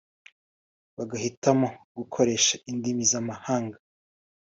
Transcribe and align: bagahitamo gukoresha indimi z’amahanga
bagahitamo 0.95 1.67
gukoresha 1.97 2.53
indimi 2.71 3.03
z’amahanga 3.11 3.77